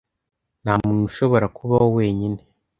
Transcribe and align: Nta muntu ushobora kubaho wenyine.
Nta 0.63 0.73
muntu 0.83 1.01
ushobora 1.09 1.45
kubaho 1.57 1.87
wenyine. 1.97 2.39